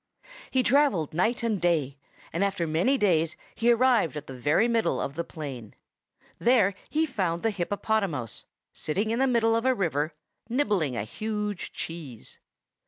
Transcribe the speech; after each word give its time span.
He 0.49 0.63
travelled 0.63 1.13
night 1.13 1.43
and 1.43 1.61
day, 1.61 1.95
and 2.33 2.43
after 2.43 2.65
many 2.65 2.97
days 2.97 3.35
he 3.53 3.71
arrived 3.71 4.17
at 4.17 4.25
the 4.25 4.33
very 4.33 4.67
middle 4.67 4.99
of 4.99 5.13
the 5.13 5.23
plain. 5.23 5.75
There 6.39 6.73
he 6.89 7.05
found 7.05 7.43
the 7.43 7.51
hippopotamouse, 7.51 8.45
sitting 8.73 9.11
in 9.11 9.19
the 9.19 9.27
middle 9.27 9.55
of 9.55 9.63
a 9.63 9.75
river, 9.75 10.15
nibbling 10.49 10.97
a 10.97 11.03
huge 11.03 11.71
cheese. 11.71 12.39